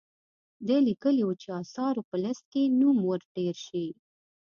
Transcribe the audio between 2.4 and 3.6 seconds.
کې نوم ور ډیر